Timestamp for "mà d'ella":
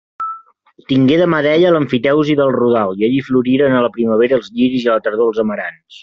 1.33-1.73